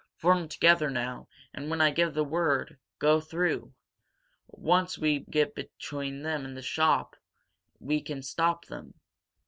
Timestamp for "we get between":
4.97-6.23